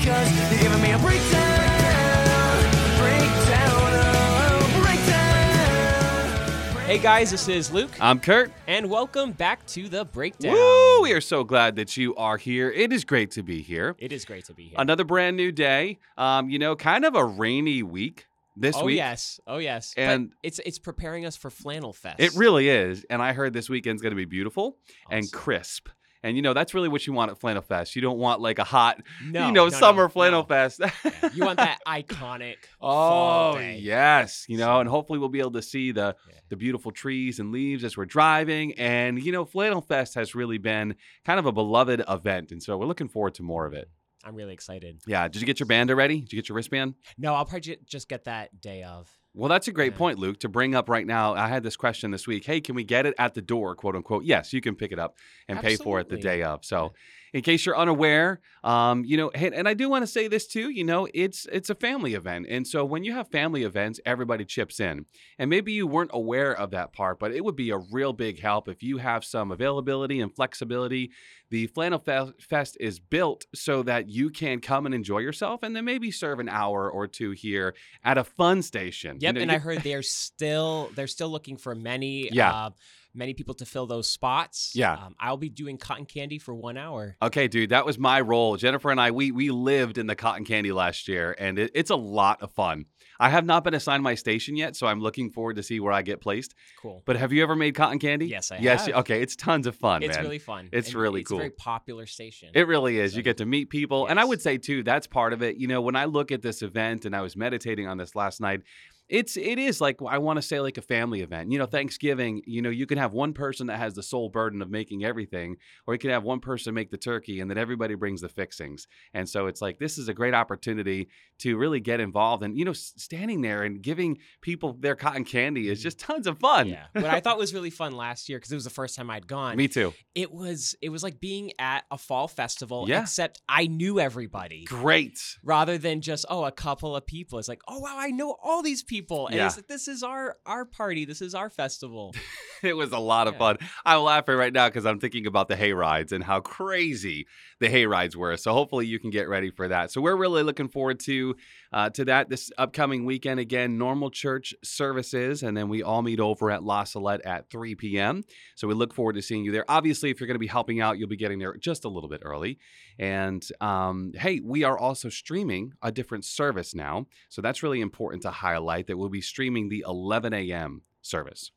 [0.00, 2.60] because you're giving me a breakdown,
[2.98, 6.86] breakdown, oh, breakdown.
[6.86, 8.50] Hey guys, this is Luke, I'm Kurt.
[8.66, 10.54] and welcome back to the breakdown.
[10.54, 11.02] Woo!
[11.02, 12.70] We are so glad that you are here.
[12.70, 13.94] It is great to be here.
[13.98, 14.74] It is great to be here.
[14.78, 15.98] Another brand new day.
[16.16, 18.26] Um, you know, kind of a rainy week
[18.56, 18.96] this oh week.
[18.96, 22.16] yes, oh yes, But And- it's it's preparing us for Flannel Fest.
[22.20, 23.04] It really is.
[23.10, 24.76] And I heard this weekend's going to be beautiful
[25.10, 25.38] and Awesome.
[25.38, 25.88] crisp.
[26.22, 27.96] And you know, that's really what you want at Flannel Fest.
[27.96, 30.42] You don't want like a hot, no, you know, no, summer no, Flannel.
[30.44, 30.80] Fest.
[30.80, 30.90] Yeah,
[31.32, 35.40] You want that iconic oh, fall Oh yes, you know, So- and hopefully we'll be
[35.40, 36.34] able to see the Yeah.
[36.50, 38.74] the beautiful trees and leaves as we're driving.
[38.78, 40.94] And you know, Flannel Fest has really been
[41.24, 43.88] kind of a beloved event, and so we're looking forward to more of it.
[44.22, 45.00] I'm really excited.
[45.06, 46.20] Yeah, did you get your banda ready?
[46.20, 46.94] Did you get your wristband?
[47.16, 49.08] No, I'll probably just get that day of.
[49.32, 49.98] Well, that's a great Yeah.
[49.98, 51.34] point, Luke, to bring up right now.
[51.34, 52.44] I had this question this week.
[52.44, 54.24] Hey, can we get it at the door, quote unquote?
[54.24, 55.16] Yes, you can pick it up
[55.48, 56.64] and pay for it the day of.
[56.64, 56.92] So,
[57.32, 60.46] in case you're unaware, um, you know, hey, and I do want to say this
[60.46, 60.70] too.
[60.70, 64.44] You know, it's it's a family event, and so when you have family events, everybody
[64.44, 65.06] chips in.
[65.38, 68.40] And maybe you weren't aware of that part, but it would be a real big
[68.40, 71.10] help if you have some availability and flexibility.
[71.50, 71.98] The Flannel
[72.38, 76.38] Fest is built so that you can come and enjoy yourself, and then maybe serve
[76.38, 79.16] an hour or two here at a fun station.
[79.20, 82.52] You Yep, know, and you- I heard they're still they're still looking for many Yeah.
[82.52, 82.70] uh,
[83.14, 84.72] many people to fill those spots.
[84.74, 84.94] Yeah.
[84.94, 87.16] um, I'll be doing cotton candy for one hour.
[87.22, 88.56] Okay, dude, that was my role.
[88.56, 91.90] Jennifer and I, we we lived in the cotton candy last year, and it, it's
[91.90, 92.86] a lot of fun.
[93.18, 95.92] I have not been assigned my station yet, so I'm looking forward to see where
[95.92, 96.54] I get placed.
[96.80, 97.02] Cool.
[97.04, 98.26] But have you ever made cotton candy?
[98.26, 98.64] Yes, I have.
[98.64, 98.86] yes.
[98.86, 98.96] have.
[98.96, 100.24] Okay, it's tons of fun, it's man.
[100.24, 100.70] really fun.
[100.72, 101.38] It's and really it's cool.
[101.38, 102.48] It's a very popular station.
[102.54, 103.12] It really is.
[103.12, 104.06] So- You get to meet people.
[104.06, 105.56] And I would say too, that's part of it.
[105.56, 108.40] You know, when I look at this event and I was meditating on this last
[108.40, 108.62] night,
[109.10, 111.50] it's it is like I want to say like a family event.
[111.50, 114.62] You know, Thanksgiving, you know, you can have one person that has the sole burden
[114.62, 117.96] of making everything, or you can have one person make the turkey and then everybody
[117.96, 118.86] brings the fixings.
[119.12, 121.08] And so it's like this is a great opportunity
[121.40, 125.68] to really get involved and you know, standing there and giving people their cotton candy
[125.68, 125.82] is mm-hmm.
[125.82, 126.68] just tons of fun.
[126.68, 126.86] yeah.
[126.92, 129.26] what I thought was really fun last year because it was the first time I'd
[129.26, 129.56] gone.
[129.56, 129.92] Me too.
[130.14, 133.02] It was it was like being at a fall festival, Yeah.
[133.02, 134.64] except I knew everybody.
[134.64, 135.18] Great.
[135.42, 138.62] Rather than just oh a couple of people, it's like oh wow I know all
[138.62, 139.46] these people, and Yeah.
[139.46, 142.14] it's like this is our our party, this is our festival.
[142.62, 143.38] it was a lot of Yeah.
[143.38, 143.58] fun.
[143.84, 147.26] I'm laughing right now because I'm thinking about the hay rides and how crazy
[147.60, 148.36] the hay rides were.
[148.36, 149.90] So hopefully you can get ready for that.
[149.90, 151.34] So we're really looking forward to
[151.72, 153.40] uh, to that this upcoming weekend.
[153.40, 157.74] Again, normal church services, and then we all meet over at La Salette at 3
[157.74, 158.24] p.m.
[158.56, 159.64] So we look forward to seeing you there.
[159.68, 162.08] Obviously, if you're going to be helping out, you'll be getting there just a little
[162.08, 162.58] bit early.
[162.98, 167.06] And um, hey, we are also streaming a different service now.
[167.28, 170.82] So that's really important to highlight that we'll be streaming the 11 a.m.
[171.02, 171.52] service.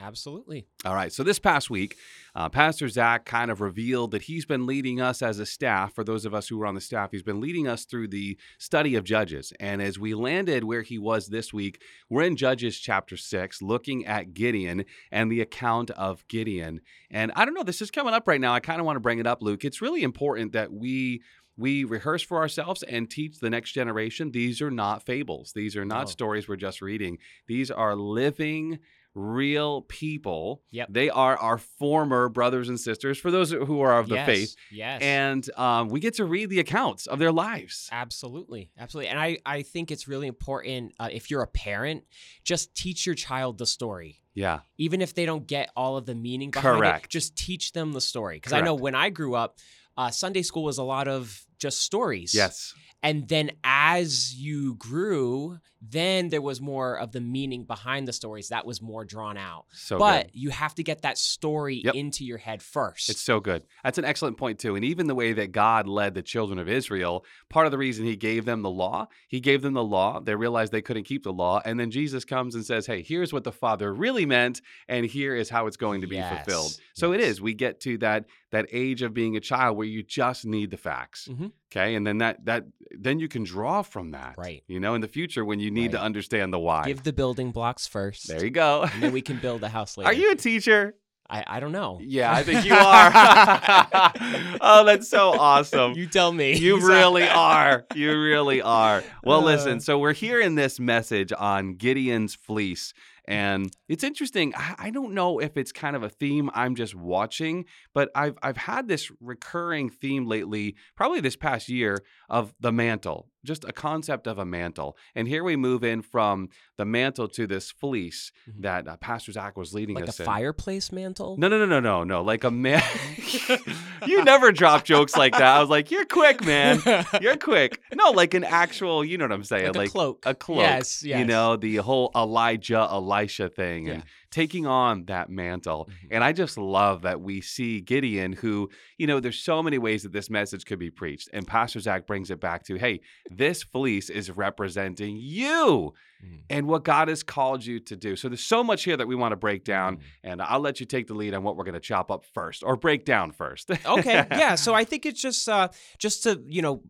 [0.00, 0.66] Absolutely.
[0.84, 1.12] All right.
[1.12, 1.96] So this past week,
[2.34, 5.94] uh, Pastor Zach kind of revealed that he's been leading us as a staff.
[5.94, 8.36] For those of us who were on the staff, he's been leading us through the
[8.58, 9.52] study of Judges.
[9.60, 14.04] And as we landed where he was this week, we're in Judges chapter six, looking
[14.04, 16.80] at Gideon and the account of Gideon.
[17.10, 18.52] And I don't know, this is coming up right now.
[18.52, 19.64] I kind of want to bring it up, Luke.
[19.64, 21.22] It's really important that we
[21.56, 24.32] we rehearse for ourselves and teach the next generation.
[24.32, 25.52] These are not fables.
[25.54, 26.10] These are not No.
[26.10, 27.18] stories we're just reading.
[27.46, 28.80] These are living,
[29.14, 30.62] real people.
[30.70, 30.88] Yep.
[30.90, 34.26] They are our former brothers and sisters, for those who are of the yes.
[34.26, 34.56] faith.
[34.70, 35.02] Yes.
[35.02, 37.88] And um, we get to read the accounts of their lives.
[37.92, 42.04] Absolutely, absolutely, and I I think it's really important uh, if you're a parent,
[42.44, 44.20] just teach your child the story.
[44.36, 44.60] Yeah.
[44.78, 47.04] even if they don't get all of the meaning behind Correct.
[47.04, 48.36] it, just teach them the story.
[48.38, 49.60] Because I know when I grew up,
[49.96, 52.34] uh, Sunday school was a lot of just stories.
[52.34, 52.74] Yes.
[53.00, 55.58] And then as you grew,
[55.90, 59.66] then there was more of the meaning behind the stories that was more drawn out.
[59.72, 60.30] So but good.
[60.34, 61.94] you have to get that story Yep.
[61.94, 63.10] into your head first.
[63.10, 63.64] It's so good.
[63.82, 64.76] That's an excellent point, too.
[64.76, 68.04] And even the way that God led the children of Israel, part of the reason
[68.06, 70.20] he gave them the law, he gave them the law.
[70.20, 71.60] They realized they couldn't keep the law.
[71.64, 75.34] And then Jesus comes and says, Hey, here's what the Father really meant, and here
[75.36, 76.78] is how it's going to be fulfilled.
[76.94, 77.30] So it yes.
[77.30, 77.40] is.
[77.42, 80.76] We get to that that age of being a child where you just need the
[80.76, 81.26] facts.
[81.28, 81.50] Mhm.
[81.72, 81.96] Okay.
[81.96, 82.64] And then that that
[82.96, 84.36] then you can draw from that.
[84.38, 84.62] Right.
[84.68, 86.84] You know, in the future when you need to understand the why.
[86.86, 88.28] Give the building blocks first.
[88.28, 88.84] there you go.
[88.92, 90.08] and then we can build a house later.
[90.10, 90.94] Are you a teacher?
[91.28, 92.00] I, I don't know.
[92.02, 93.10] Yeah, I think you are.
[94.60, 95.92] oh, that's so awesome.
[95.94, 96.56] You tell me.
[96.56, 97.84] You really are.
[97.94, 99.02] You really are.
[99.24, 99.44] Well, Uh.
[99.44, 102.92] listen, so we're here in this message on Gideon's fleece.
[103.26, 104.52] And it's interesting.
[104.54, 108.36] I, I don't know if it's kind of a theme I'm just watching, but I've
[108.42, 113.72] I've had this recurring theme lately, probably this past year, of the mantle, just a
[113.72, 114.96] concept of a mantle.
[115.14, 118.62] And here we move in from the mantle to this fleece Mhm.
[118.62, 120.26] that uh, Pastor Zach was leading Like a us in.
[120.26, 121.36] fireplace mantle?
[121.38, 122.22] No, no, no, no, no, no.
[122.22, 122.82] Like a man.
[124.06, 125.42] you never drop jokes like that.
[125.56, 126.80] I was like, you're quick, man.
[127.20, 127.80] You're quick.
[127.94, 129.04] No, like an actual.
[129.04, 129.74] You know what I'm saying?
[129.74, 130.22] like, a cloak.
[130.26, 130.58] a cloak.
[130.60, 131.18] Yes, yes.
[131.18, 134.04] You know, the whole Elijah, Elisha thing and Yeah.
[134.34, 135.88] Taking on that mantle.
[135.88, 136.08] Mhm.
[136.10, 140.02] And I just love that we see Gideon, who, you know, there's so many ways
[140.02, 141.28] that this message could be preached.
[141.32, 143.00] And Pastor Zach brings it back to, hey,
[143.30, 145.94] this fleece is representing you
[146.24, 146.40] Mm.
[146.48, 148.16] and what God has called you to do.
[148.16, 149.96] So there's so much here that we want to break down.
[149.98, 150.00] Mm.
[150.24, 152.62] And I'll let you take the lead on what we're going to chop up first
[152.64, 153.70] or break down first.
[153.86, 156.82] okay yeah so i think it's just uh just to you know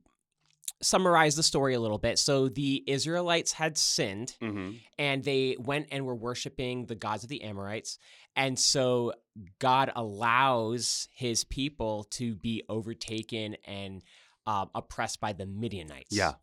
[0.85, 2.19] summarize the story a little bit.
[2.19, 7.29] So the israelites had sinned hmm and they went and were worshiping the gods of
[7.29, 7.99] the amorites.
[8.37, 9.13] And so
[9.59, 14.03] god allows his people to be overtaken and
[14.47, 16.15] um, oppressed by the midianites.
[16.17, 16.35] Yeah.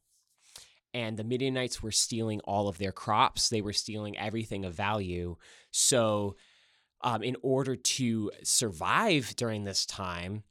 [0.93, 3.47] and the midianites were stealing all of their crops.
[3.49, 5.37] They were stealing everything of value.
[5.71, 6.35] So
[7.01, 10.43] um, in order to survive during this time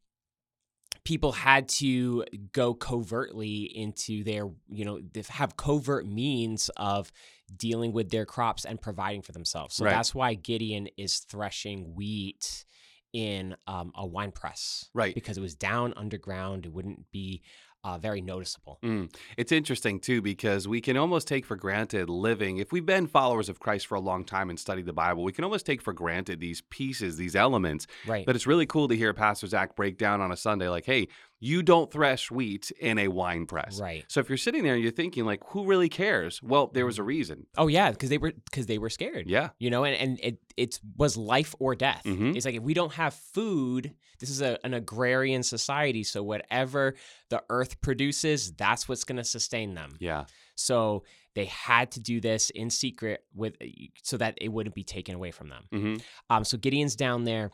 [1.04, 7.10] people had to go covertly into their you know have covert means of
[7.56, 9.92] dealing with their crops and providing for themselves so Right.
[9.92, 12.64] that's why gideon is threshing wheat
[13.12, 15.14] in um, a wine press Right.
[15.14, 17.42] because it was down underground it wouldn't be
[17.84, 19.12] uh, very noticeable Mm.
[19.36, 22.58] It's interesting too because we can almost take for granted living.
[22.58, 25.32] If we've been followers of Christ for a long time and studied the Bible, we
[25.32, 27.86] can almost take for granted these pieces, these elements.
[28.06, 30.86] right But it's really cool to hear Pastor Zach break down on a Sunday, like,
[30.86, 31.08] "Hey,
[31.42, 34.82] you don't thresh wheat in a wine press." right So if you're sitting there and
[34.82, 37.46] you're thinking, like, "Who really cares?" Well, there was a reason.
[37.56, 39.50] oh yeah because they were because they were scared Yeah.
[39.58, 42.36] you know and, and it it was life or death Mhm.
[42.36, 46.94] it's like if we don't have food this is a, an agrarian society so whatever
[47.30, 50.24] the earth produces that's what's going to sustain them Yeah.
[50.54, 51.04] so
[51.34, 53.54] they had to do this in secret with
[54.02, 55.96] so that it wouldn't be taken away from them hmm
[56.28, 57.50] um so gideon's down there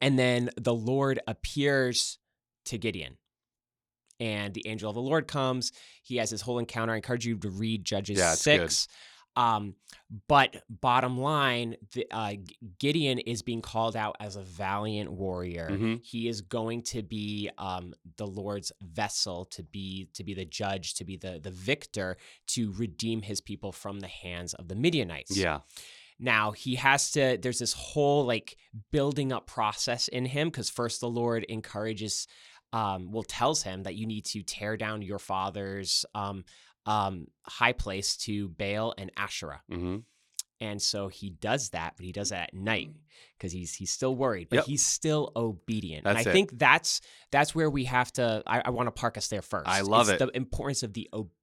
[0.00, 2.18] and then the lord appears
[2.68, 3.16] to gideon
[4.20, 5.72] and the angel of the lord comes
[6.02, 8.70] he has his whole encounter i encourage you to read judges Yeah, it's good.
[8.70, 8.88] 6
[9.36, 9.74] um
[10.26, 12.32] but bottom line the, uh,
[12.78, 16.02] gideon is being called out as a valiant warrior Mhm.
[16.02, 20.94] he is going to be um, the lord's vessel to be to be the judge
[20.94, 22.16] to be the the victor
[22.48, 25.60] to redeem his people from the hands of the midianites Yeah.
[26.18, 28.56] now he has to, there's this whole like
[28.90, 32.26] building up process in him because first the Lord encourages,
[32.72, 36.44] um, well, tells him that you need to tear down your father's um,
[36.86, 39.62] um, high place to Baal and Asherah.
[39.70, 39.98] hmm
[40.60, 42.90] And so he does that, but he does that at night
[43.36, 44.64] because he's he's still worried, but Yep.
[44.66, 46.04] he's still obedient.
[46.04, 46.32] That's and I it.
[46.32, 47.00] think that's
[47.30, 48.42] that's where we have to.
[48.46, 49.68] I, I want to park us there first.
[49.68, 50.26] I love It's it.
[50.26, 51.34] The importance of the obedience.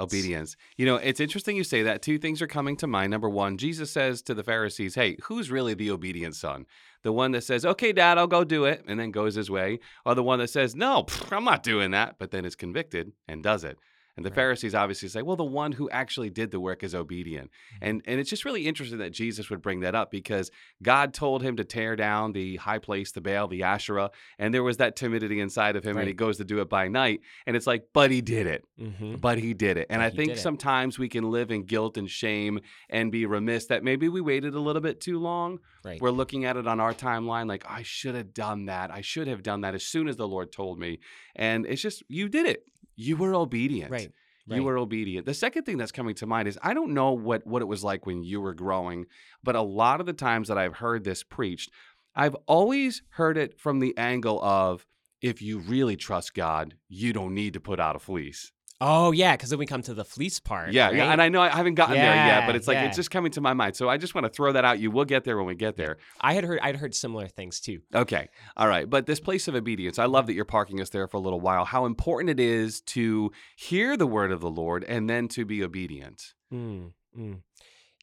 [0.00, 0.56] Obedience.
[0.76, 2.02] You know, it's interesting you say that.
[2.02, 3.10] Two things are coming to mind.
[3.10, 6.66] Number one, Jesus says to the Pharisees, Hey, who's really the obedient son?
[7.02, 9.80] The one that says, Okay, dad, I'll go do it, and then goes his way,
[10.04, 13.12] or the one that says, No, pff, I'm not doing that, but then is convicted
[13.26, 13.78] and does it.
[14.18, 14.34] And the Right.
[14.34, 17.50] Pharisees obviously say, well, the one who actually did the work is obedient.
[17.50, 17.84] Mm-hmm.
[17.84, 20.50] And and it's just really interesting that Jesus would bring that up because
[20.82, 24.64] God told him to tear down the high place, the Baal, the Asherah, and there
[24.64, 27.20] was that timidity inside of him, and he goes to do it by night.
[27.46, 29.86] And it's like, but he did it hmm but he did it.
[29.90, 33.66] And But I think sometimes we can live in guilt and shame and be remiss
[33.66, 35.60] that maybe we waited a little bit too long.
[35.84, 36.00] Right.
[36.00, 38.90] We're looking at it on our timeline like, I should have done that.
[38.90, 40.98] I should have done that as soon as the Lord told me.
[41.36, 42.64] And it's just, you did it.
[42.98, 43.92] You were obedient.
[43.92, 44.10] Right.
[44.50, 45.26] You were obedient.
[45.26, 47.84] The second thing that's coming to mind is I don't know what, what it was
[47.84, 49.06] like when you were growing,
[49.44, 51.70] but a lot of the times that I've heard this preached,
[52.14, 54.86] I've always heard it from the angle of
[55.20, 58.52] if you really trust God, you don't need to put out a fleece.
[58.80, 60.72] Oh yeah, because then we come to the fleece part.
[60.72, 62.86] Yeah, yeah, and I know I haven't gotten there yet, but it's like yeah.
[62.86, 63.74] it's just coming to my mind.
[63.74, 64.78] So I just want to throw that out.
[64.78, 65.96] You will get there when we get there.
[66.20, 67.80] I had heard I'd heard similar things too.
[67.92, 68.88] Okay, all right.
[68.88, 71.40] But this place of obedience, I love that you're parking us there for a little
[71.40, 71.64] while.
[71.64, 75.64] How important it is to hear the word of the Lord and then to be
[75.64, 76.34] obedient.
[76.52, 77.40] Mm, mm.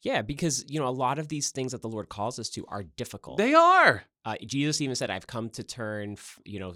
[0.04, 2.66] Yeah, because you know a lot of these things that the Lord calls us to
[2.68, 3.38] are difficult.
[3.38, 4.04] They are.
[4.26, 6.76] uh, Jesus even said, "I've come to turn, you know,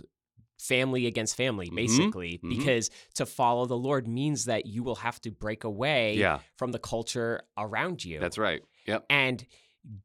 [0.60, 2.50] family against family, Mhm, basically, mhm.
[2.50, 6.72] because to follow the Lord means that you will have to break away Yeah, from
[6.74, 8.20] the culture around you.
[8.20, 8.62] that's right.
[8.86, 9.06] Yep.
[9.10, 9.46] And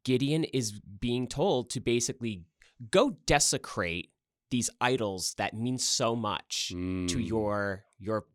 [0.05, 2.45] Gideon is being told to basically
[2.91, 4.11] go desecrate
[4.51, 7.27] these idols that mean so much to Mm.
[7.29, 8.27] your your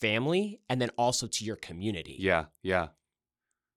[0.00, 2.16] family and then also to your community.
[2.18, 2.88] Yeah, yeah.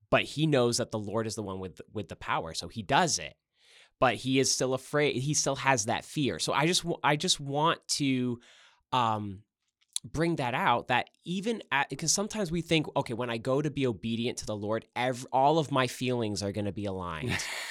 [0.10, 2.82] but he knows that the Lord is the one with with the power, so he
[2.82, 3.36] does it.
[4.02, 5.16] But he is still afraid.
[5.16, 6.40] He still has that fear.
[6.40, 8.40] So I just I just want to
[8.92, 9.44] um
[10.04, 13.70] bring that out that even at because sometimes we think okay when I go to
[13.70, 17.38] be obedient to the Lord ev- all of my feelings are going to be aligned.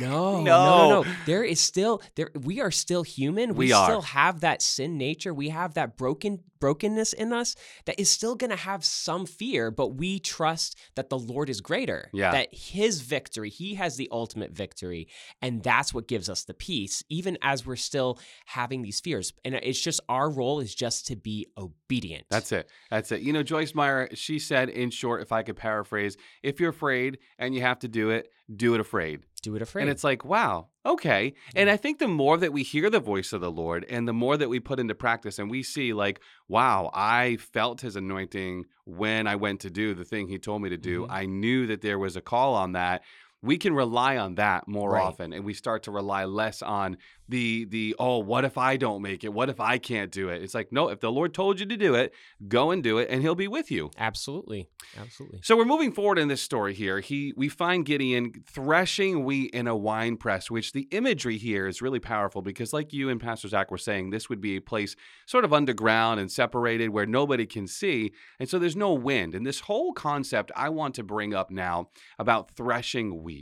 [0.00, 1.02] No, no, no, No.
[1.02, 1.10] no.
[1.26, 2.30] There is still there.
[2.34, 3.50] We are still human.
[3.54, 5.32] We, We still have that sin nature.
[5.32, 9.70] We have that broken brokenness in us that is still going to have some fear.
[9.70, 12.10] But we trust that the Lord is greater.
[12.12, 12.32] Yeah.
[12.32, 15.08] That His victory, He has the ultimate victory,
[15.42, 19.32] and that's what gives us the peace, even as we're still having these fears.
[19.44, 22.24] And it's just our role is just to be obedient.
[22.30, 22.68] That's it.
[22.90, 23.20] That's it.
[23.20, 27.18] You know, Joyce Meyer, she said, in short, if I could paraphrase, if you're afraid
[27.38, 29.20] and you have to do it, do it afraid.
[29.46, 29.82] Do it afraid.
[29.82, 31.34] And it's like, wow, okay.
[31.54, 34.12] And I think the more that we hear the voice of the Lord and the
[34.12, 38.64] more that we put into practice and we see, like, wow, I felt his anointing
[38.84, 41.02] when I went to do the thing he told me to do.
[41.02, 41.10] Mhm.
[41.10, 43.02] I knew that there was a call on that.
[43.46, 45.02] We can rely on that more Right.
[45.04, 46.96] often and we start to rely less on
[47.28, 49.32] the the oh what if I don't make it?
[49.32, 50.42] What if I can't do it?
[50.42, 52.12] It's like no, if the Lord told you to do it,
[52.46, 53.90] go and do it and he'll be with you.
[53.98, 55.40] absolutely, absolutely.
[55.42, 57.00] So we're moving forward in this story here.
[57.00, 61.82] He we find Gideon threshing wheat in a wine press, which the imagery here is
[61.82, 64.94] really powerful because like you and Pastor Zach were saying, this would be a place
[65.26, 68.12] sort of underground and separated where nobody can see.
[68.38, 69.34] And so there's no wind.
[69.34, 71.88] And this whole concept I want to bring up now
[72.18, 73.35] about threshing wheat.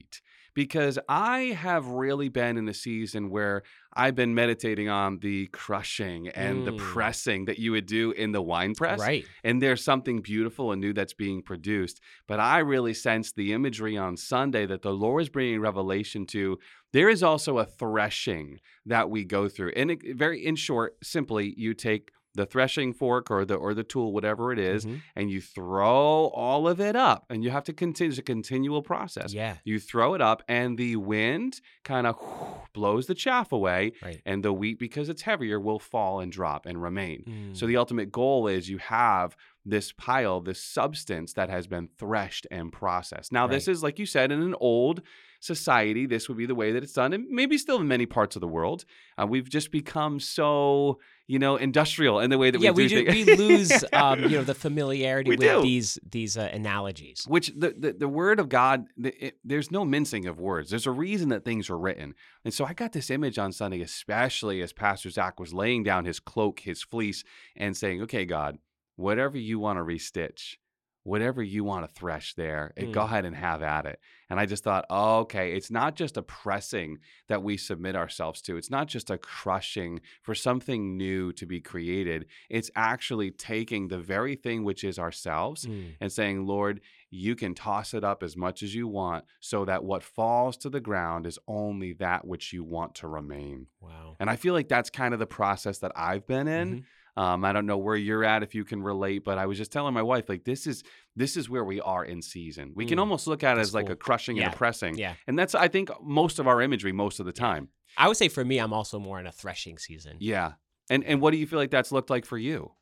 [0.55, 6.29] Because I have really been in a season where I've been meditating on the crushing
[6.29, 6.79] and the Mm.
[6.79, 9.25] pressing that you would do in the wine press Right.
[9.43, 12.01] and there's something beautiful and new that's being produced.
[12.29, 16.59] But I really sense the imagery on Sunday that the Lord is bringing revelation to.
[16.93, 21.53] There is also a threshing that we go through, and it, very in short, simply
[21.57, 25.01] you take the threshing fork or the or the tool, whatever it is, Mhm.
[25.17, 28.11] and you throw all of it up, and you have to continue.
[28.11, 29.33] It's a continual process.
[29.33, 29.59] Yeah.
[29.65, 32.17] You throw it up, and the wind kind of
[32.75, 34.21] blows the chaff away, Right.
[34.27, 37.25] and the wheat, because it's heavier, will fall and drop and remain.
[37.27, 37.57] Mm.
[37.57, 42.47] So the ultimate goal is you have this pile, this substance that has been threshed
[42.51, 43.33] and processed.
[43.33, 45.01] Now, this is, like you said, in an old
[45.41, 48.37] society, this would be the way that it's done, and maybe still in many parts
[48.37, 48.85] of the world.
[49.21, 52.89] Uh, we've just become so, you know, industrial in the way that yeah, we we
[52.89, 53.27] do ju- things.
[53.27, 55.63] we lose um, you know the familiarity We with do.
[55.63, 57.25] these these uh, analogies.
[57.27, 60.71] Which the, the the word of God, the, it, there's no mincing of words.
[60.71, 62.15] There's a reason that things are written,
[62.45, 66.05] and so I got this image on Sunday, especially as Pastor Zach was laying down
[66.05, 67.25] his cloak, his fleece,
[67.57, 68.59] and saying, "Okay, God,
[68.97, 70.57] whatever you want to restitch,
[71.05, 73.05] whatever you want to thresh there, eh, go Mm.
[73.05, 76.23] ahead and have at it." And I just thought, oh, okay, it's not just a
[76.23, 78.57] pressing that we submit ourselves to.
[78.57, 82.27] It's not just a crushing for something new to be created.
[82.51, 85.97] It's actually taking the very thing which is ourselves Mm.
[86.01, 86.81] and saying, Lord,
[87.11, 90.71] you can toss it up as much as you want so that what falls to
[90.71, 93.67] the ground is only that which you want to remain.
[93.81, 94.17] Wow.
[94.19, 96.81] And I feel like that's kind of the process that I've been in.
[96.81, 96.85] Mhm.
[97.17, 99.71] Um, I don't know where you're at if you can relate, but I was just
[99.71, 100.83] telling my wife, like, this is
[101.15, 102.73] this is where we are in season.
[102.75, 103.03] We can Mm.
[103.03, 103.93] almost look at it as like cool.
[103.93, 104.53] a crushing and Yeah.
[104.53, 104.99] a pressing.
[104.99, 105.15] Yeah.
[105.29, 107.69] And that's I think most of our imagery most of the time.
[107.97, 110.17] I would say for me, I'm also more in a threshing season.
[110.19, 110.55] Yeah.
[110.91, 112.73] And and what do you feel like that's looked like for you?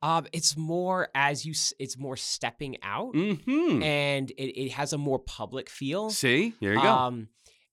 [0.00, 3.82] Um, it's more as you, it's more stepping out, Mm-hmm.
[3.82, 6.10] and it, it has a more public feel.
[6.10, 6.54] See?
[6.60, 6.88] There you go.
[6.88, 7.28] Um,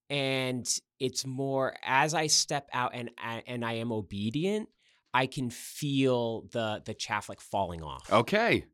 [0.10, 0.68] and
[1.00, 3.12] it's more as I step out and
[3.46, 4.70] and I am obedient,
[5.22, 8.12] I can feel the the chaff like falling off.
[8.12, 8.65] okay.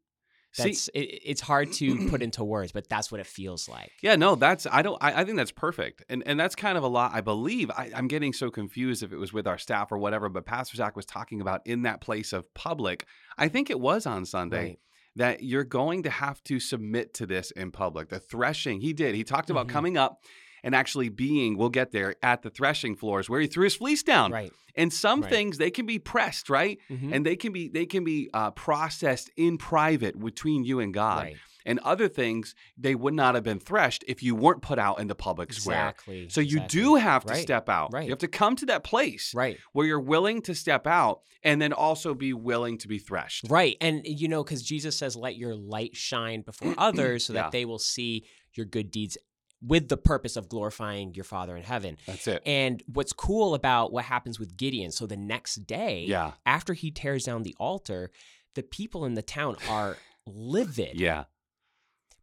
[0.53, 3.89] See, it, it's hard to put into words, but that's what it feels like.
[4.01, 6.03] Yeah, no, that's I don't I, I think that's perfect.
[6.10, 7.71] And and that's kind of a lot I believe.
[7.71, 10.75] I, I'm getting so confused if it was with our staff or whatever, but Pastor
[10.75, 13.05] Zach was talking about in that place of public.
[13.38, 14.79] I think it was on Sunday Right.
[15.15, 18.10] that you're going to have to submit to this in public.
[18.10, 19.15] The threshing, he did.
[19.15, 19.71] He talked about Mhm.
[19.77, 20.21] coming up
[20.63, 24.03] and actually being, we'll get there, at the threshing floors where he threw his fleece
[24.03, 24.32] down.
[24.32, 24.51] Right.
[24.75, 25.30] And some Right.
[25.30, 26.80] things they can be pressed, right?
[26.89, 27.13] Mhm.
[27.13, 31.24] And they can be they can be uh, processed in private between you and God
[31.24, 31.36] right.
[31.65, 35.08] and other things they would not have been threshed if you weren't put out in
[35.08, 35.89] the public square.
[35.89, 36.30] Exactly.
[36.30, 36.82] So you exactly.
[36.82, 37.91] do have to Right, step out.
[37.91, 38.06] right.
[38.06, 39.58] You have to come to that place Right.
[39.74, 43.48] where you're willing to step out and then also be willing to be threshed.
[43.50, 43.75] Right.
[43.82, 47.41] And you know, because Jesus says, let your light shine before others so Yeah.
[47.41, 49.18] that they will see your good deeds
[49.62, 51.98] with the purpose of glorifying your Father in heaven.
[52.08, 52.41] That's it.
[52.46, 56.32] And what's cool about what happens with Gideon, so the next day, Yeah.
[56.46, 58.12] after he tears down the altar,
[58.56, 61.00] the people in the town are livid.
[61.00, 61.25] Yeah.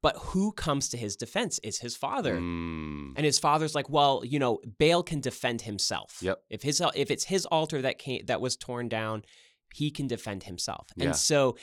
[0.01, 2.37] But who comes to his defense is his father.
[2.37, 3.15] Mm.
[3.17, 6.19] And his father's like, well, you know, Baal can defend himself.
[6.21, 6.43] Yep.
[6.51, 9.23] If his if it's his altar that came that was torn down,
[9.75, 10.89] he can defend himself.
[10.97, 11.07] Yeah.
[11.07, 11.57] And so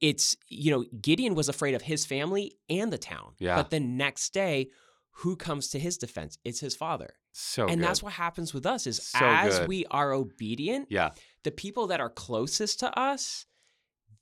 [0.00, 3.32] it's, you know, Gideon was afraid of his family and the town.
[3.38, 3.56] Yeah.
[3.56, 4.68] But the next day,
[5.12, 6.38] who comes to his defense?
[6.44, 7.14] It's his father.
[7.32, 7.88] So and good.
[7.88, 9.68] that's what happens with us is So as good.
[9.68, 11.10] we are obedient, yeah.
[11.44, 13.46] the people that are closest to us,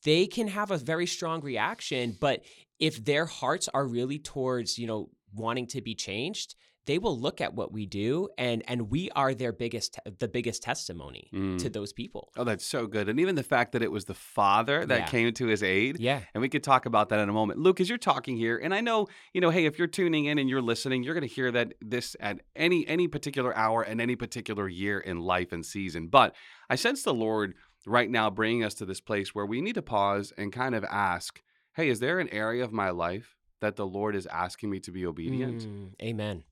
[0.04, 2.16] they can have a very strong reaction.
[2.21, 2.42] But
[2.78, 6.54] if their hearts are really towards, you know, wanting to be changed,
[6.88, 10.62] they will look at what we do and and we are their biggest the biggest
[10.62, 11.59] testimony Mm.
[11.62, 12.33] to those people.
[12.37, 13.09] Oh, that's so good.
[13.09, 15.07] And even the fact that it was the father that Yeah.
[15.07, 16.00] came to his aid.
[16.00, 16.21] Yeah.
[16.35, 17.59] And we could talk about that in a moment.
[17.61, 20.38] Luke, as you're talking here, and I know, you know, hey, if you're tuning in
[20.38, 24.00] and you're listening, you're going to hear that this at any any particular hour and
[24.00, 26.09] any particular year in life and season.
[26.09, 26.35] But
[26.71, 27.54] I sense the Lord
[27.87, 30.85] right now bringing us to this place where we need to pause and kind of
[30.85, 31.42] ask,
[31.76, 34.90] hey, is there an area of my life that the Lord is asking me to
[34.90, 35.62] be obedient?
[35.66, 36.45] Mm, amen.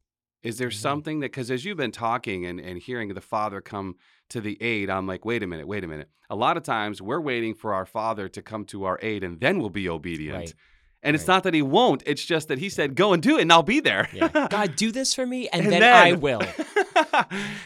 [0.46, 0.74] Is there Mhm.
[0.74, 3.96] something that, because as you've been talking and, and hearing the Father come
[4.28, 6.08] to the aid, I'm like, wait a minute, wait a minute.
[6.30, 9.40] A lot of times we're waiting for our Father to come to our aid and
[9.40, 10.36] then we'll be obedient.
[10.38, 10.54] Right.
[11.06, 13.42] And it's not that He won't, it's just that He said, go and do it
[13.42, 14.08] and I'll be there.
[14.12, 14.48] Yeah.
[14.50, 16.42] God, do this for me and, And then, I will.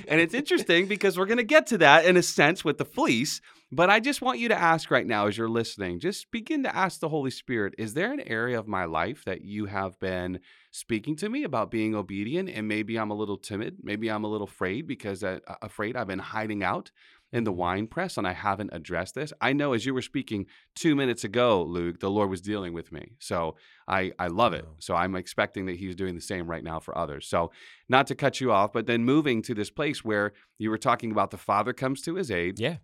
[0.06, 2.85] and it's interesting because we're going to get to that in a sense with the
[2.85, 3.40] fleece.
[3.73, 6.76] But I just want you to ask right now as you're listening, just begin to
[6.76, 10.40] ask the Holy Spirit, is there an area of my life that you have been
[10.73, 12.50] speaking to me about being obedient?
[12.50, 13.76] And maybe I'm a little timid.
[13.82, 16.90] Maybe I'm a little afraid because uh, afraid I've been hiding out
[17.32, 19.32] in the wine press and I haven't addressed this.
[19.40, 22.90] I know as you were speaking two minutes ago, Luke, the Lord was dealing with
[22.92, 23.12] me.
[23.18, 23.56] So
[23.87, 24.66] I, I love it.
[24.78, 27.28] So I'm expecting that He's doing the same right now for others.
[27.28, 27.52] So
[27.88, 31.12] not to cut you off, but then moving to this place where you were talking
[31.12, 32.58] about the Father comes to his aid.
[32.58, 32.76] Yeah.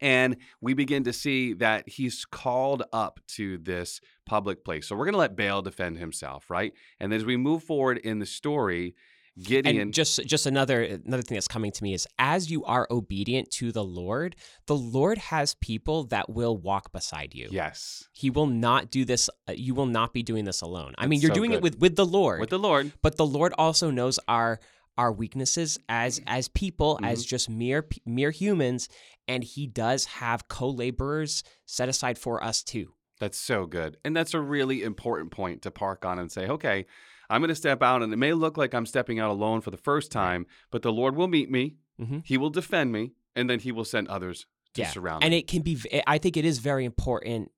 [0.00, 4.88] And we begin to see that he's called up to this public place.
[4.88, 6.72] So we're going to let Baal defend himself, right?
[6.98, 8.96] And as we move forward in the story,
[9.42, 9.78] Gideon.
[9.80, 13.50] And just just another another thing that's coming to me is as you are obedient
[13.52, 14.36] to the Lord,
[14.66, 17.48] the Lord has people that will walk beside you.
[17.50, 19.30] yes, He will not do this.
[19.48, 20.94] uh, You will not be doing this alone.
[20.98, 21.56] I mean, you're so doing good.
[21.58, 22.92] it with with the Lord, with the Lord.
[23.00, 24.60] but the Lord also knows our
[24.98, 26.28] our weaknesses as Mm-hmm.
[26.28, 28.90] as people, as just mere mere humans,
[29.26, 32.92] and He does have co-laborers set aside for us too.
[33.18, 33.96] That's so good.
[34.04, 36.86] And that's a really important point to park on and say, okay,
[37.32, 39.70] I'm going to step out, and it may look like I'm stepping out alone for
[39.70, 42.22] the first time, but the Lord will meet me, Mhm.
[42.24, 44.90] He will defend me, and then He will send others to Yeah.
[44.90, 45.36] surround and me.
[45.38, 45.78] And it can be.
[46.06, 47.50] I think it is very important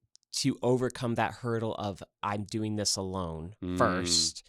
[0.42, 3.78] to overcome that hurdle of i'm doing this alone Mm.
[3.78, 4.42] first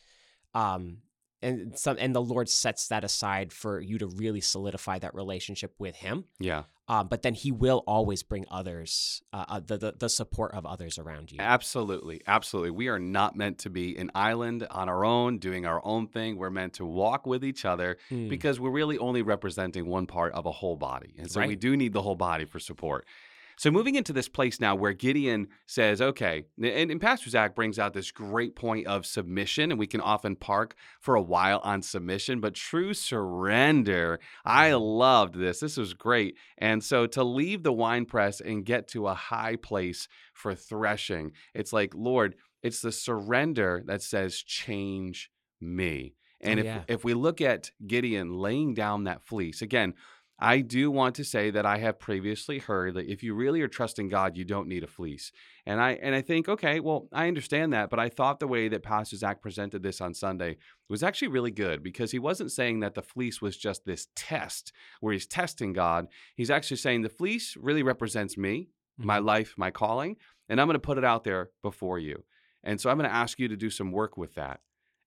[0.56, 1.04] um
[1.44, 5.76] and some and the lord sets that aside for you to really solidify that relationship
[5.78, 6.64] with him yeah.
[6.88, 10.66] Um, but then he will always bring others uh, uh, the, the the support of
[10.66, 12.22] others around you Absolutely.
[12.28, 12.72] Absolutely.
[12.72, 16.38] We are not meant to be an island on our own, doing our own thing.
[16.38, 18.30] We're meant to walk with each other Mm.
[18.30, 21.14] because we're really only representing one part of a whole body.
[21.18, 23.06] And so we do need the whole body for support.
[23.58, 27.80] So moving into this place now where Gideon says, okay, and, and Pastor Zach brings
[27.80, 31.82] out this great point of submission, and we can often park for a while on
[31.82, 34.20] submission, but true surrender.
[34.44, 34.84] I mm-hmm.
[34.84, 35.60] loved this.
[35.60, 36.38] This was great.
[36.58, 41.32] And so to leave the wine press and get to a high place for threshing,
[41.54, 45.30] it's like, Lord, it's the surrender that says, change
[45.62, 46.16] me.
[46.44, 49.94] Oh, and Oh, if, if we look at Gideon laying down that fleece, again,
[50.38, 53.70] I do want to say that I have previously heard that if you really are
[53.70, 55.32] trusting God, you don't need a fleece.
[55.66, 58.68] And I and I think, okay, well, I understand that, but I thought the way
[58.68, 60.58] that Pastor Zach presented this on Sunday
[60.90, 64.74] was actually really good because he wasn't saying that the fleece was just this test
[65.00, 66.08] where he's testing God.
[66.36, 69.26] He's actually saying the fleece really represents me, my Mhm.
[69.26, 70.18] life, my calling,
[70.50, 72.26] and I'm going to put it out there before you.
[72.62, 74.60] And so I'm going to ask you to do some work with that.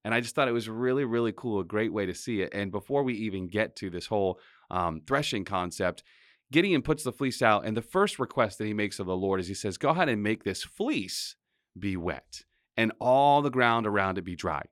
[0.05, 2.51] And I just thought it was really, really cool, a great way to see it.
[2.55, 4.39] And before we even get to this whole
[4.71, 6.03] um, threshing concept,
[6.51, 7.67] Gideon puts the fleece out.
[7.67, 10.09] And the first request that he makes of the Lord is he says, Go ahead
[10.09, 11.37] and make this fleece
[11.79, 12.45] be wet
[12.77, 14.63] and all the ground around it be dry.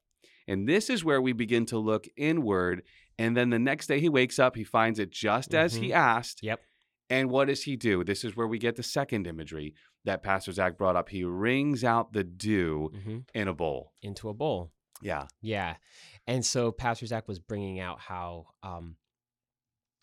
[0.48, 2.82] And this is where we begin to look inward.
[3.18, 6.40] And then the next day he wakes up, he finds it just as he asked.
[6.42, 6.60] Yep.
[7.10, 8.04] And what does he do?
[8.04, 11.08] This is where we get the second imagery that Pastor Zach brought up.
[11.08, 13.24] He wrings out the dew Mhm.
[13.34, 13.92] in a bowl.
[14.02, 15.26] into a bowl Yeah.
[15.40, 15.76] Yeah.
[16.26, 18.96] And so Pastor Zach was bringing out how, um,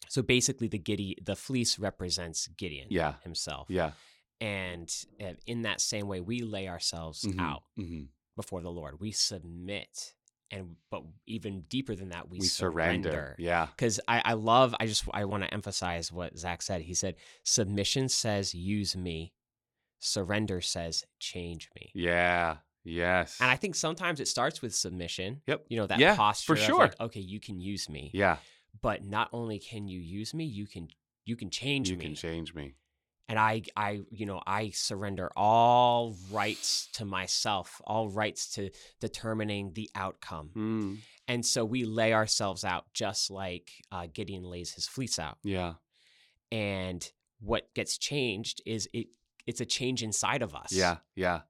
[0.07, 3.15] so basically the Giddy, the fleece represents Gideon Yeah.
[3.23, 3.67] himself.
[3.69, 3.91] Yeah.
[4.41, 7.39] And uh, in that same way, we lay ourselves Mhm.
[7.39, 8.07] out Mhm.
[8.35, 8.99] before the Lord.
[8.99, 10.13] We submit.
[10.51, 13.09] And, but even deeper than that, we, We surrender.
[13.09, 13.35] surrender.
[13.39, 13.65] Yeah.
[13.67, 16.81] Because I, I love, I just, I want to emphasize what Zach said.
[16.83, 19.33] He said, submission says, use me.
[19.99, 21.91] Surrender says, change me.
[21.95, 22.57] Yeah.
[22.83, 23.37] Yes.
[23.39, 25.41] And I think sometimes it starts with submission.
[25.47, 25.65] Yep.
[25.69, 26.77] You know, that Yeah, for posture of sure.
[26.79, 28.11] like, okay, you can use me.
[28.13, 28.37] yeah.
[28.81, 30.87] But not only can you use me, you can
[31.25, 32.03] you can change You me.
[32.03, 32.75] You can change me.
[33.29, 38.69] and I I you know I surrender all rights to myself, all rights to
[38.99, 40.49] determining the outcome.
[40.55, 45.37] Mm, And so we lay ourselves out just like uh, Gideon lays his fleece out.
[45.43, 45.73] yeah.
[46.51, 49.07] And what gets changed is it
[49.45, 50.71] it's a change inside of us.
[50.71, 50.97] Yeah.
[51.15, 51.41] Yeah.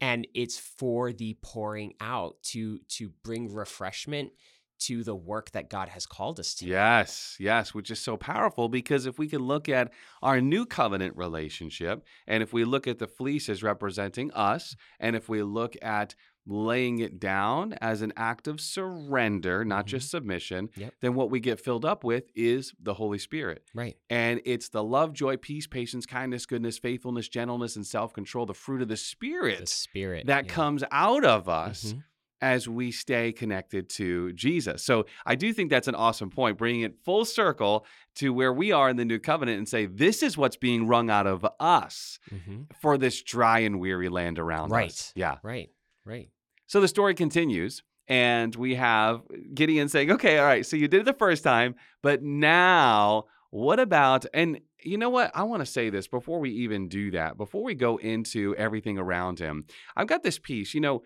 [0.00, 4.32] And it's for the pouring out to to bring refreshment
[4.78, 6.66] to the work that God has called us to.
[6.66, 11.16] Yes, yes, which is so powerful because if we can look at our new covenant
[11.16, 15.74] relationship, and if we look at the fleece as representing us, and if we look
[15.82, 16.14] at
[16.48, 19.88] laying it down as an act of surrender, not Mhm.
[19.88, 20.94] just submission, Yep.
[21.00, 23.64] then what we get filled up with is the Holy Spirit.
[23.74, 23.96] Right.
[24.08, 28.54] And it's the love, joy, peace, patience, kindness, goodness, faithfulness, gentleness, and self control, the
[28.54, 30.52] fruit of the The Spirit spirit that yeah.
[30.52, 32.02] comes out of us Mhm.
[32.40, 34.82] as we stay connected to Jesus.
[34.84, 37.84] So I do think that's an awesome point, bringing it full circle
[38.16, 41.10] to where we are in the new covenant and say, this is what's being wrung
[41.10, 42.66] out of us Mhm.
[42.80, 44.70] for this dry and weary land around us.
[44.72, 45.12] Right.
[45.16, 45.38] Yeah.
[45.42, 45.70] Right.
[46.04, 46.30] Right.
[46.68, 47.82] So the story continues.
[48.10, 49.20] And we have
[49.52, 53.78] Gideon saying, okay, all right, so you did it the first time, but now what
[53.78, 55.30] about, and you know what?
[55.34, 58.96] I want to say this before we even do that, before we go into everything
[58.96, 59.66] around him.
[59.94, 61.02] I've got this piece, you know,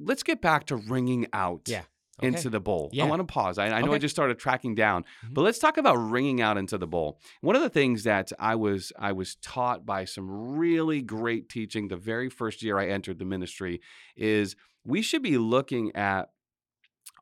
[0.00, 1.82] let's get back to wringing out Yeah.
[2.22, 2.92] into the bowl.
[3.00, 3.58] I want to pause.
[3.58, 5.34] I, I know I just started tracking down, Mhm.
[5.34, 7.18] but let's talk about wringing out into the bowl.
[7.40, 11.88] One of the things that I was I was taught by some really great teaching
[11.88, 13.80] the very first year I entered the ministry
[14.16, 14.54] is
[14.88, 16.30] we should be looking at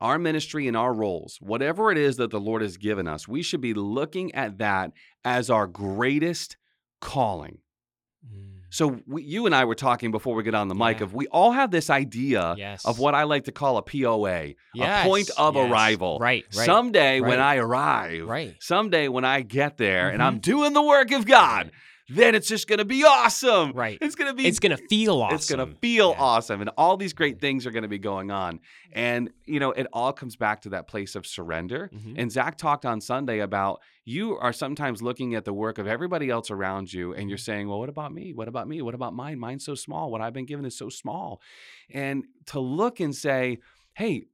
[0.00, 3.42] our ministry and our roles, whatever it is that the Lord has given us, we
[3.42, 4.92] should be looking at that
[5.24, 6.56] as our greatest
[7.00, 7.58] calling.
[8.26, 8.52] Mm.
[8.70, 11.04] So we, you and I were talking before we get on the mic Yeah.
[11.04, 12.84] of we all have this idea Yes.
[12.84, 15.70] of what I like to call a POA, a point of yes.
[15.70, 16.18] arrival.
[16.20, 16.44] Right.
[16.54, 16.66] Right.
[16.66, 17.40] Someday when.
[17.40, 18.54] I arrive, Right.
[18.60, 20.24] someday when I get there and Mhm.
[20.26, 21.70] I'm doing the work of God,
[22.08, 23.72] then it's just going to be awesome.
[23.72, 23.98] Right.
[24.00, 25.34] It's going to be It's gonna feel awesome.
[25.36, 26.22] it's going to feel Yeah.
[26.22, 28.60] awesome and all these great things are going to be going on.
[28.92, 31.90] And you know, it all comes back to that place of surrender.
[31.92, 32.14] Mhm.
[32.16, 36.30] And Zach talked on Sunday about you are sometimes looking at the work of everybody
[36.30, 37.28] else around you and Mm-hmm.
[37.30, 38.32] you're saying, well, what about me?
[38.32, 38.80] What about me?
[38.82, 39.38] What about mine?
[39.40, 40.10] Mine's so small.
[40.12, 41.40] What I've been given is so small.
[41.90, 43.58] And to look and say,
[43.94, 44.26] hey,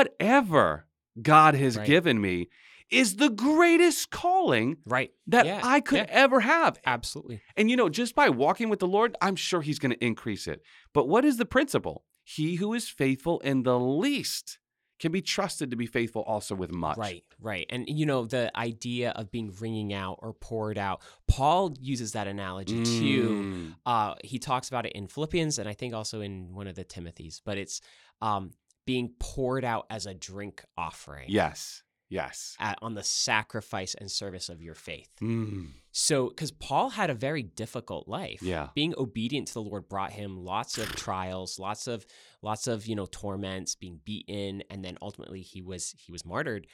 [0.00, 0.86] whatever
[1.20, 1.86] God has Right.
[1.86, 2.48] given me
[2.90, 5.10] is the greatest calling Right.
[5.26, 6.06] that Yeah, I could yeah.
[6.08, 6.78] ever have.
[6.86, 7.42] Absolutely.
[7.56, 10.46] And you know, just by walking with the Lord, I'm sure He's going to increase
[10.46, 10.62] it.
[10.92, 12.04] But what is the principle?
[12.22, 14.58] He who is faithful in the least
[14.98, 16.96] can be trusted to be faithful also with much.
[16.96, 17.66] Right, right.
[17.68, 22.26] And you know, the idea of being wringing out or poured out, Paul uses that
[22.26, 23.28] analogy too.
[23.28, 23.74] Mm.
[23.84, 26.84] Uh, he talks about it in Philippians and I think also in one of the
[26.84, 27.80] Timothys, but it's
[28.22, 28.52] um,
[28.86, 31.82] being poured out as a drink offering Yes.
[32.08, 32.56] Yes.
[32.60, 35.10] at, on the sacrifice and service of your faith.
[35.20, 35.68] Mm.
[35.92, 38.42] So, because Paul had a very difficult life.
[38.42, 38.68] Yeah.
[38.74, 42.06] Being obedient to the Lord brought him lots of trials, lots of
[42.42, 46.66] lots of you know torments, being beaten, and then ultimately he was he was martyred.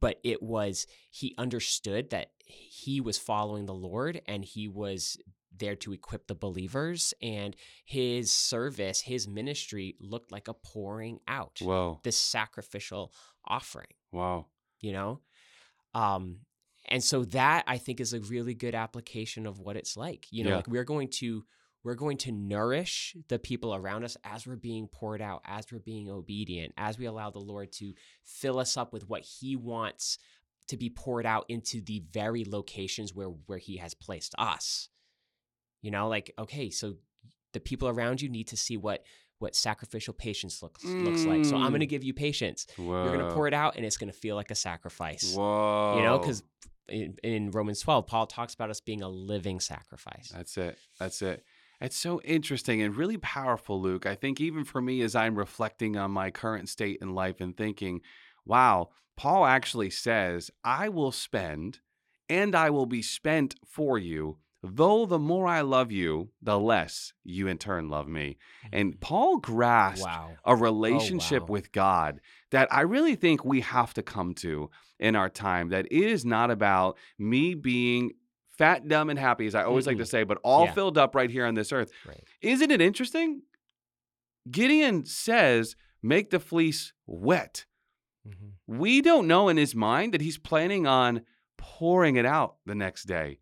[0.00, 5.16] But it was he understood that he was following the Lord and he was
[5.56, 11.58] there to equip the believers, and his service, his ministry looked like a pouring out,
[11.60, 12.00] Whoa.
[12.02, 13.12] this sacrificial
[13.46, 14.46] offering Wow.
[14.80, 15.20] You know
[15.94, 16.38] um
[16.88, 20.44] and so that i think is a really good application of what it's like you
[20.44, 20.56] know Yeah.
[20.56, 21.44] like we're going to
[21.82, 25.78] we're going to nourish the people around us as we're being poured out as we're
[25.78, 30.18] being obedient as we allow the lord to fill us up with what he wants
[30.68, 34.88] to be poured out into the very locations where where he has placed us
[35.82, 36.94] you know like okay so
[37.52, 39.02] the people around you need to see what
[39.40, 41.90] what sacrificial patience looks looks like so i'm going to Mm.
[41.90, 43.04] give you patience Whoa.
[43.04, 45.34] you're going to pour it out and it's going to feel like a sacrifice.
[45.34, 45.96] Whoa.
[45.96, 46.42] You know, because
[46.88, 50.28] in, in Romans 12, Paul talks about us being a living sacrifice.
[50.34, 50.78] That's it.
[50.98, 51.44] That's it.
[51.80, 54.04] It's so interesting and really powerful, Luke.
[54.06, 57.56] I think even for me, as I'm reflecting on my current state in life and
[57.56, 58.00] thinking,
[58.44, 61.78] wow, Paul actually says, I will spend
[62.28, 67.12] and I will be spent for you, though the more I love you, the less
[67.24, 68.36] you in turn love me.
[68.72, 70.32] And Paul grasped wow.
[70.44, 71.48] a relationship wow.
[71.48, 72.20] with God
[72.50, 75.70] that I really think we have to come to in our time.
[75.70, 78.12] That it is not about me being
[78.58, 80.72] fat, dumb, and happy, as I always like to say, but all Yeah.
[80.72, 81.90] filled up right here on this earth.
[82.06, 82.22] Right.
[82.42, 83.42] Isn't it interesting?
[84.50, 87.64] Gideon says, make the fleece wet.
[88.28, 88.52] Mhm.
[88.66, 91.22] We don't know in his mind that he's planning on
[91.56, 93.38] pouring it out the next day.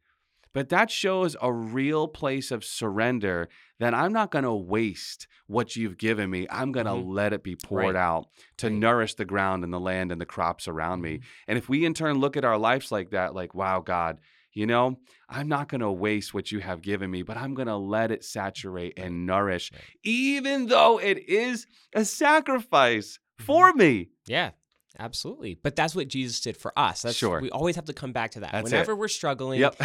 [0.59, 5.77] But that shows a real place of surrender that I'm not going to waste what
[5.77, 6.49] you've given me.
[6.51, 7.15] I'm going to Mhm.
[7.15, 7.97] let it be poured Right.
[7.97, 8.75] out to Right.
[8.75, 11.19] nourish the ground and the land and the crops around me.
[11.19, 11.23] Mhm.
[11.47, 14.19] And if we in turn look at our lives like that, like, wow, God,
[14.53, 17.69] you know, I'm not going to waste what you have given me, but I'm going
[17.69, 19.81] to let it saturate and nourish, Right.
[20.03, 23.45] even though it is a sacrifice Mm-hmm.
[23.47, 24.09] for me.
[24.27, 24.51] Yeah,
[24.99, 25.55] absolutely.
[25.63, 27.03] But that's what Jesus did for us.
[27.03, 27.41] That's, Sure.
[27.41, 28.53] We always have to come back to that.
[28.53, 28.73] That's it.
[28.73, 29.77] Whenever we're struggling, Yep.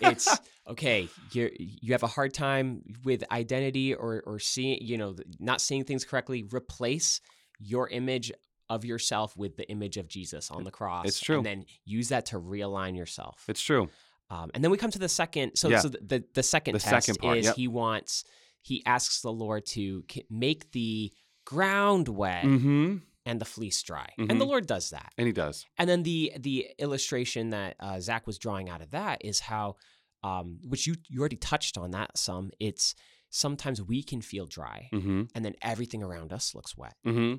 [0.00, 0.28] it's
[0.68, 1.08] okay.
[1.32, 5.84] You you have a hard time with identity or or seeing you know not seeing
[5.84, 6.44] things correctly.
[6.52, 7.20] Replace
[7.58, 8.32] your image
[8.70, 11.06] of yourself with the image of Jesus on the cross.
[11.06, 11.36] It's true.
[11.36, 13.44] And then use that to realign yourself.
[13.48, 13.88] it's true.
[14.30, 15.56] Um, and then we come to the second.
[15.56, 15.80] So, Yeah.
[15.80, 17.56] so the, the the second The test second part, is yep.
[17.56, 18.24] he wants
[18.62, 21.12] he asks the Lord to make the
[21.44, 22.96] ground wet Mm-hmm.
[23.26, 24.48] And the fleece dry, and the Mhm.
[24.48, 25.12] Lord does that.
[25.18, 25.64] And he does.
[25.78, 29.76] And then the the illustration that uh, Zach was drawing out of that is how,
[30.22, 32.50] um, which you you already touched on that some.
[32.60, 32.94] It's
[33.30, 35.22] sometimes we can feel dry, Mm-hmm.
[35.34, 37.36] and then everything around us looks wet, Mm-hmm.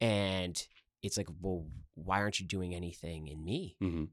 [0.00, 0.66] and
[1.02, 3.76] it's like, well, why aren't you doing anything in me?
[3.82, 4.04] Mm-hmm.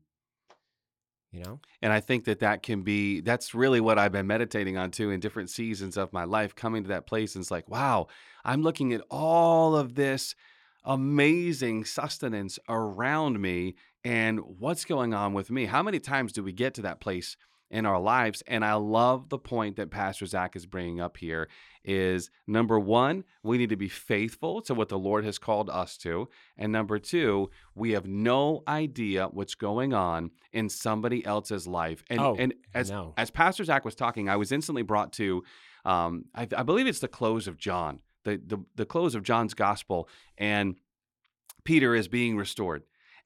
[1.31, 1.59] You know?
[1.81, 5.11] And I think that that can be, that's really what I've been meditating on too
[5.11, 7.35] in different seasons of my life, coming to that place.
[7.35, 8.07] And it's like, wow,
[8.43, 10.35] I'm looking at all of this
[10.83, 15.65] amazing sustenance around me and what's going on with me.
[15.65, 17.37] How many times do we get to that place
[17.69, 18.41] in our lives?
[18.47, 21.47] And I love the point that Pastor Zach is bringing up here
[21.83, 25.97] is number one, we need to be faithful to what the Lord has called us
[25.97, 26.29] to.
[26.57, 32.03] And number two, we have no idea what's going on in somebody else's life.
[32.09, 33.13] And Oh, and as no.
[33.17, 35.43] as Pastor Zach was talking, I was instantly brought to
[35.85, 39.53] um, I, I believe it's the close of John, the, the the close of John's
[39.53, 40.07] gospel,
[40.37, 40.75] and
[41.63, 42.83] Peter is being restored.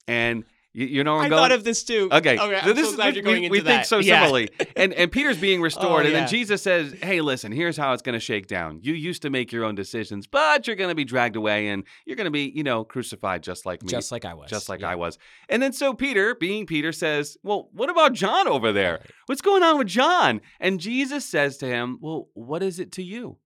[0.07, 1.39] And you, you know I'm I going?
[1.41, 2.09] thought of this too.
[2.11, 2.37] Okay, okay.
[2.37, 3.69] so I'm this so is glad we, you're going we, into we that.
[3.69, 4.19] think so Yeah.
[4.23, 6.19] similarly, and and Peter's being oh, restored, Oh, and yeah.
[6.19, 8.79] then Jesus says, "Hey, listen, here's how it's going to shake down.
[8.83, 11.85] You used to make your own decisions, but you're going to be dragged away, and
[12.05, 14.49] you're going to be, you know, crucified just like me, Just like I was.
[14.49, 14.89] just like Yeah.
[14.91, 18.99] I was." And then so Peter, being Peter, says, "Well, what about John over there?
[19.27, 23.01] What's going on with John?" And Jesus says to him, "Well, what is it to
[23.03, 23.37] you?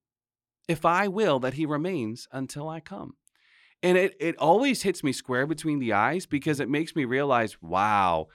[0.70, 3.16] If I will that he remains until I come."
[3.84, 7.62] And it, it always hits me square between the eyes because it makes me realize,
[7.62, 8.28] wow,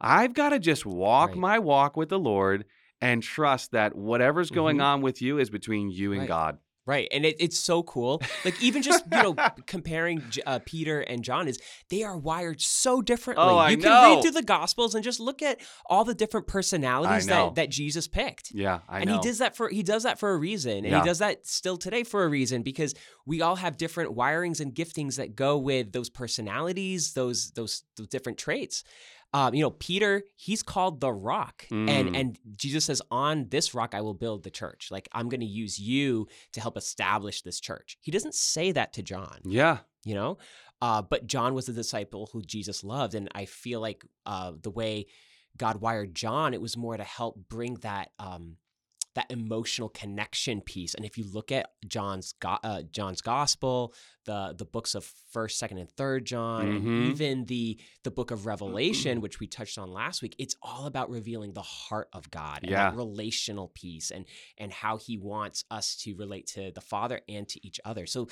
[0.00, 1.38] I've got to just walk Right.
[1.38, 2.64] my walk with the Lord
[3.00, 4.82] and trust that whatever's going Mhm.
[4.84, 6.28] on with you is between you and Right.
[6.28, 6.58] God.
[6.90, 8.20] Right, and it, it's so cool.
[8.44, 9.34] Like even just you know
[9.66, 13.44] comparing uh, Peter and John is they are wired so differently.
[13.44, 14.14] Oh, I you can know.
[14.16, 18.08] read through the Gospels and just look at all the different personalities that, that Jesus
[18.08, 18.50] picked.
[18.52, 19.16] Yeah, I and know.
[19.20, 21.00] he does that for he does that for a reason, and Yeah.
[21.00, 24.74] he does that still today for a reason because we all have different wirings and
[24.74, 28.82] giftings that go with those personalities, those those, those different traits.
[29.32, 31.66] Um, you know, Peter, he's called the rock.
[31.70, 31.88] Mm.
[31.88, 34.88] And and Jesus says, On this rock I will build the church.
[34.90, 37.96] Like I'm gonna use you to help establish this church.
[38.00, 40.38] He doesn't say that to John, yeah, you know?
[40.82, 43.14] Uh, but John was the disciple who Jesus loved.
[43.14, 45.06] And I feel like uh the way
[45.56, 48.56] God wired John, it was more to help bring that um
[49.14, 50.94] that emotional connection piece.
[50.94, 53.92] And if you look at John's uh, John's gospel,
[54.24, 56.76] the the books of First, Second, and Third John, Mhm.
[56.76, 60.86] and even the the book of Revelation, which we touched on last week, it's all
[60.86, 62.90] about revealing the heart of God and Yeah.
[62.90, 64.26] that relational piece and
[64.58, 68.06] and how He wants us to relate to the Father and to each other.
[68.06, 68.28] So,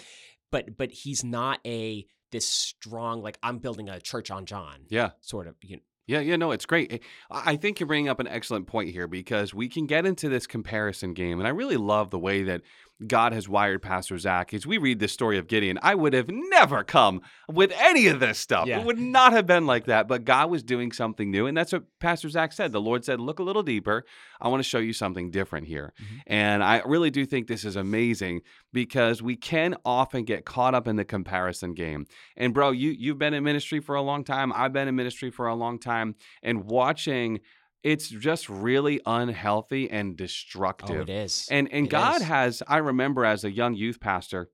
[0.51, 5.13] but but He's not a this strong like I'm building a church on John yeah.
[5.23, 6.91] sort of you know, Yeah, yeah, no, it's great.
[6.93, 6.99] Eh,
[7.31, 10.29] I I think you're bringing up an excellent point here because we can get into
[10.31, 12.63] this comparison game, and I really love the way that
[13.07, 14.53] God has wired Pastor Zach.
[14.53, 18.19] As we read this story of Gideon, I would have never come with any of
[18.19, 18.67] this stuff.
[18.67, 18.81] Yeah.
[18.81, 21.73] It would not have been like that, but God was doing something new, and that's
[21.73, 22.73] what Pastor Zach said.
[22.73, 24.05] The Lord said, "Look a little deeper.
[24.41, 26.21] I want to show you something different here." Mhm.
[26.27, 30.89] And I really do think this is amazing because we can often get caught up
[30.89, 32.07] in the comparison game.
[32.37, 34.53] And bro, you you've been in ministry for a long time.
[34.53, 37.41] I've been in ministry for a long time and watching
[37.83, 40.97] it's just really unhealthy and destructive.
[40.97, 42.27] oh it is And and It God is.
[42.29, 44.51] has I remember as a young youth pastor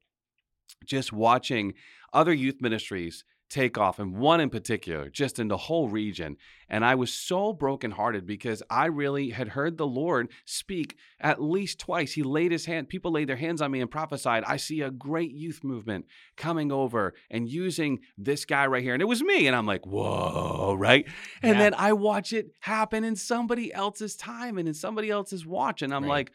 [0.85, 1.75] just watching
[2.13, 6.37] other youth ministries take off and one in particular just in the whole region
[6.69, 11.79] and I was so brokenhearted because I really had heard the Lord speak at least
[11.79, 14.81] twice he laid his hand people laid their hands on me and prophesied I see
[14.81, 19.23] a great youth movement coming over and using this guy right here and it was
[19.23, 21.07] me and I'm like whoa right
[21.43, 21.59] and Yeah.
[21.61, 25.95] then I watch it happen in somebody else's time and in somebody else's watch and
[25.95, 26.09] I'm Right.
[26.11, 26.33] like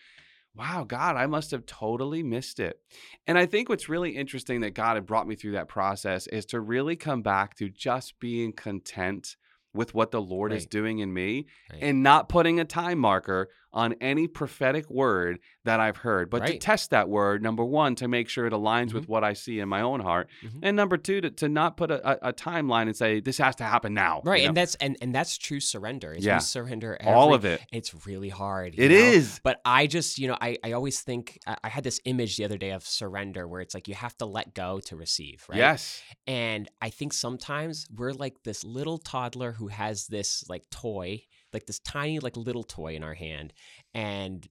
[0.56, 2.80] wow, God, I must have totally missed it.
[3.28, 6.46] And I think what's really interesting that God had brought me through that process is
[6.48, 9.36] to really come back to just being content
[9.74, 11.84] with what the Lord is doing in me Right.
[11.84, 16.58] and not putting a time marker on any prophetic word that I've heard, but to
[16.58, 18.94] test that word, number one, to make sure it aligns Mhm.
[18.94, 20.60] with what I see in my own heart, Mhm.
[20.64, 23.56] and number two, to, to not put a, a, a timeline and say, this has
[23.58, 24.22] to happen now.
[24.26, 24.48] you Right, know?
[24.50, 26.14] and that's and and that's true surrender.
[26.14, 26.40] Is Yeah.
[26.40, 27.62] surrender all of it.
[27.72, 28.74] It's really hard.
[28.78, 28.96] It know?
[28.98, 29.40] is.
[29.44, 32.46] But I just, you know, I, I always think I, I had this image the
[32.46, 35.58] other day of surrender where it's like you have to let go to receive, right?
[35.58, 36.02] Yes.
[36.26, 41.66] And I think sometimes we're like this little toddler who has this like toy, like
[41.66, 43.54] this tiny like little toy in our hand,
[43.94, 44.48] and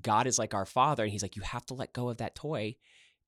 [0.00, 2.34] God is like our father, and He's like, you have to let go of that
[2.34, 2.76] toy,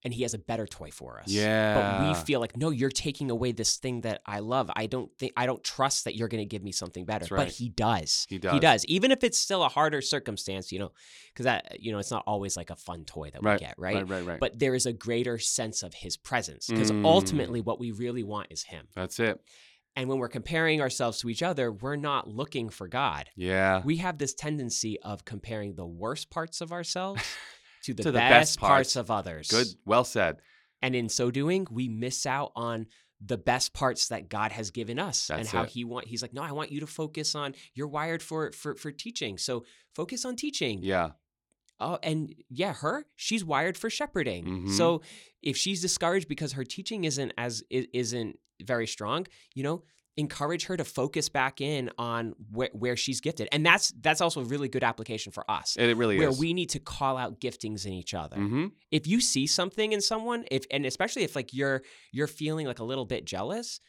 [0.04, 1.28] and He has a better toy for us.
[1.28, 1.74] Yeah.
[1.74, 4.70] But we feel like, no, you're taking away this thing that I love.
[4.76, 7.35] I don't think I don't trust that you're going to give me something better.
[7.35, 7.46] Right.
[7.46, 8.26] But he does.
[8.28, 8.52] He does.
[8.52, 8.83] He does.
[8.83, 8.85] does.
[8.87, 10.92] Even if it's still a harder circumstance, you know,
[11.33, 13.74] because that, you know, it's not always like a fun toy that Right, we get,
[13.78, 13.94] right?
[13.96, 14.40] Right, right, right.
[14.40, 17.04] But there is a greater sense of his presence because Mm.
[17.04, 18.88] ultimately what we really want is him.
[18.94, 19.40] That's it.
[19.98, 23.28] And when we're comparing ourselves to each other, we're not looking for God.
[23.37, 23.82] Yeah.
[23.84, 27.22] We have this tendency of comparing the worst parts of ourselves
[27.84, 28.70] to the, To the best, best parts.
[28.70, 28.96] parts.
[28.96, 29.48] of others.
[29.48, 29.66] Good.
[29.84, 30.37] Well said.
[30.82, 32.87] And in so doing, we miss out on
[33.20, 35.70] the best parts that God has given us and how it.
[35.70, 38.76] he want he's like, "No, I want you to focus on you're wired for for
[38.76, 39.37] for teaching.
[39.38, 39.64] So
[39.96, 41.11] focus on teaching." Yeah.
[41.80, 44.44] Oh, and yeah, her, she's wired for shepherding.
[44.46, 44.70] Mhm.
[44.70, 45.02] So
[45.42, 49.83] if she's discouraged because her teaching isn't as isn't very strong, you know,
[50.16, 53.49] encourage her to focus back in on where, where she's gifted.
[53.53, 55.77] And that's that's also a really good application for us.
[55.79, 56.37] And It really where is.
[56.37, 59.92] Where we need to call out giftings in each other hmm if you see something
[59.92, 63.81] in someone if and especially if like you're you're feeling like a little bit jealous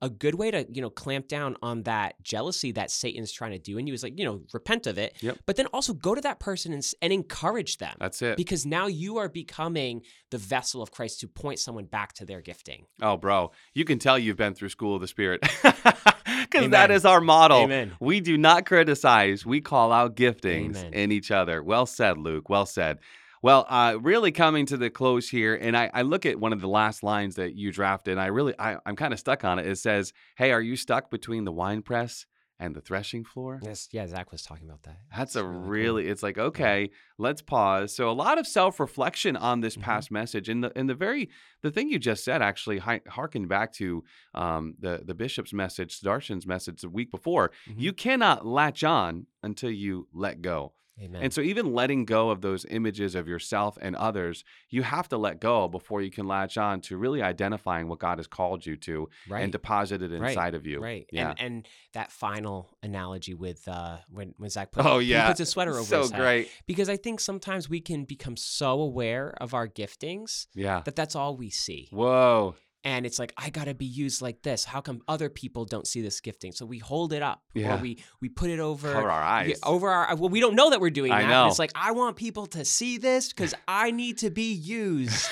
[0.00, 3.58] a good way to you know clamp down on that jealousy that satan's trying to
[3.58, 5.38] do in you is like you know repent of it Yep.
[5.46, 8.36] but then also go to that person and, and encourage them That's it.
[8.36, 12.40] because now you are becoming the vessel of christ to point someone back to their
[12.40, 16.90] gifting Oh, bro, you can tell you've been through School of the Spirit because that
[16.90, 17.58] is our model.
[17.58, 17.92] Amen.
[18.00, 20.94] We do not criticize, we call out giftings Amen.
[20.94, 21.62] in each other.
[21.62, 22.48] Well said, Luke.
[22.48, 22.98] Well said.
[23.42, 26.60] Well, uh, really coming to the close here, and I, I look at one of
[26.60, 29.58] the last lines that you drafted, and I really, I, I'm kind of stuck on
[29.58, 29.66] it.
[29.66, 32.26] It says, "Hey, are you stuck between the wine press
[32.60, 35.60] and the threshing floor?" yes yeah zach was talking about that That's a It's cool.
[35.60, 37.94] really, it's like, okay, let's pause.
[37.94, 39.82] So a lot of self-reflection on this Mhm.
[39.82, 40.48] past message.
[40.48, 41.28] And the and the very
[41.62, 44.02] the thing you just said actually hi- harkened back to
[44.34, 47.52] um, the the bishop's message, Darshan's message the week before.
[47.70, 47.74] Mhm.
[47.80, 50.72] You cannot latch on until you let go.
[51.00, 55.08] Amen And so even letting go of those images of yourself and others, you have
[55.10, 58.64] to let go before you can latch on to really identifying what God has called
[58.66, 60.80] you to right and deposited Right, inside of you.
[60.80, 61.06] Right.
[61.12, 61.30] Yeah.
[61.30, 65.26] And and that final analogy with uh when when Zach puts Oh yeah.
[65.28, 66.20] puts his sweater over so his head.
[66.20, 66.50] great.
[66.66, 70.82] Because I think sometimes we can become so aware of our giftings Yeah.
[70.84, 71.88] that that's all we see.
[71.92, 72.54] Whoa.
[72.84, 74.64] And it's like I got to be used like this.
[74.64, 76.52] How come other people don't see this gifting?
[76.52, 77.74] So we hold it up Yeah.
[77.76, 79.60] or we we put it over Cover our yeah, eyes.
[79.64, 81.28] over our well we don't know that we're doing I that.
[81.28, 81.48] know.
[81.48, 85.28] It's like I want people to see this cuz I need to be used.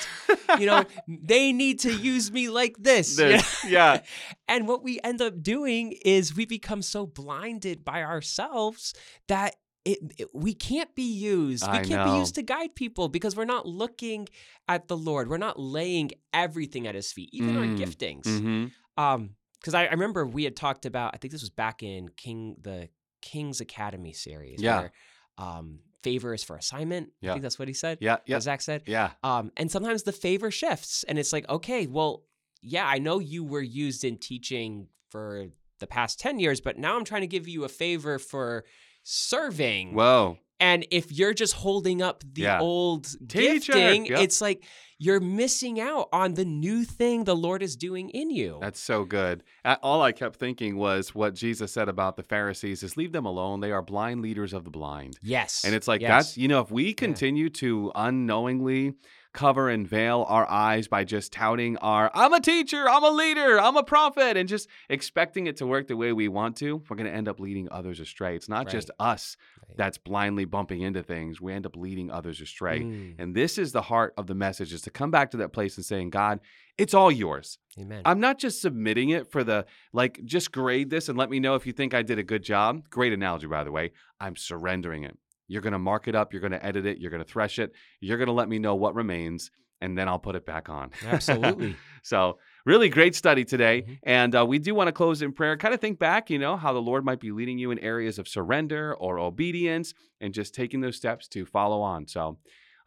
[0.59, 3.17] you know, they need to use me like this.
[3.27, 4.03] This- yeah.
[4.49, 8.93] And what we end up doing is we become so blinded by ourselves
[9.29, 9.55] that
[9.92, 11.62] it, it- we can't be used.
[11.66, 14.29] We I can't be used to guide people because we're not looking
[14.68, 15.29] at the Lord.
[15.31, 17.79] We're not laying everything at His feet, even our Mm.
[17.79, 18.27] giftings.
[18.40, 18.66] hmm
[19.03, 21.12] Um, because I, I remember we had talked about.
[21.14, 22.88] I think this was back in King the
[23.22, 24.61] King's Academy series.
[24.62, 24.81] Yeah.
[24.81, 24.92] Where,
[25.38, 27.09] um, favor is for assignment.
[27.09, 27.33] I Yeah.
[27.33, 27.99] think that's what he said.
[28.01, 28.18] Yeah.
[28.27, 28.38] Yeah.
[28.40, 28.83] Zach said.
[28.87, 29.12] Yeah.
[29.25, 32.22] Um, and sometimes the favor shifts, and it's like, okay, well,
[32.62, 35.46] yeah, I know you were used in teaching for
[35.81, 38.64] the past 10 years, but now I'm trying to give you a favor for
[39.11, 39.95] serving.
[39.95, 40.38] Whoa.
[40.59, 42.61] and if you're just holding up the Yeah.
[42.61, 44.21] old Teacher, gifting, yep.
[44.21, 44.64] it's like
[44.99, 48.57] you're missing out on the new thing the Lord is doing in you.
[48.62, 49.42] That's so good.
[49.83, 53.61] All I kept thinking was what Jesus said about the Pharisees is leave them alone.
[53.61, 55.19] They are blind leaders of the blind.
[55.23, 55.62] yes.
[55.64, 56.11] And it's like yes.
[56.11, 58.95] that's you know if we continue to unknowingly
[59.37, 63.61] cover and veil our eyes by just touting our I'm a teacher, I'm a leader,
[63.61, 66.96] I'm a prophet and just expecting it to work the way we want to, we're
[66.96, 68.35] going to end up leading others astray.
[68.35, 69.37] It's not just us
[69.68, 69.77] Right.
[69.79, 71.40] that's blindly bumping into things.
[71.40, 72.81] We end up leading others astray.
[72.81, 75.53] Mm, And this is the heart of the message is to come back to that
[75.53, 76.40] place and saying, God,
[76.79, 77.59] it's all yours.
[77.79, 78.03] amen.
[78.05, 81.57] I'm not just submitting it for the like just grade this and let me know
[81.57, 82.88] if you think I did a good job.
[82.90, 83.92] Great analogy by the way.
[84.20, 85.18] I'm surrendering it.
[85.49, 87.59] You're going to mark it up, you're going to edit it, you're going to thresh
[87.59, 87.73] it.
[88.01, 90.91] You're going to let me know what remains and then I'll put it back on.
[91.05, 91.77] Absolutely.
[92.03, 93.83] so, really great study today.
[93.87, 93.99] Mhm.
[94.05, 95.57] And uh, we do want to close in prayer.
[95.57, 98.19] Kind of think back, you know, how the Lord might be leading you in areas
[98.19, 102.07] of surrender or obedience and just taking those steps to follow on.
[102.07, 102.39] So,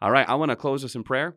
[0.02, 1.36] all right, I want to close us in prayer.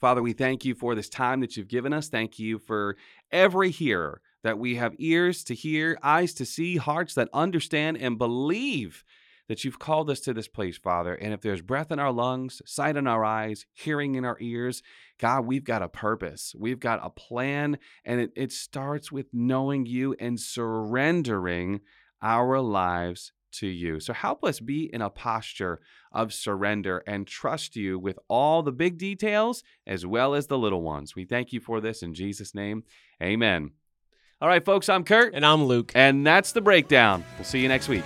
[0.00, 2.08] Father, we thank you for this time that you've given us.
[2.08, 2.96] Thank you for
[3.32, 8.18] every hearer that we have ears to hear, eyes to see, hearts that understand and
[8.18, 9.04] believe
[9.48, 11.14] that you've called us to this place, Father.
[11.14, 14.82] And if there's breath in our lungs, sight in our eyes, hearing in our ears,
[15.18, 16.54] God, we've got a purpose.
[16.56, 17.78] We've got a plan.
[18.04, 21.80] And it, it starts with knowing you and surrendering
[22.22, 23.98] our lives to you.
[24.00, 25.80] So help us be in a posture
[26.12, 30.82] of surrender and trust you with all the big details as well as the little
[30.82, 31.14] ones.
[31.16, 32.84] We thank you for this in Jesus' name.
[33.22, 33.70] Amen.
[34.40, 35.92] All right, folks, I'm Kurt, And I'm Luke.
[35.94, 37.24] and that's the breakdown.
[37.38, 38.04] We'll see you next week.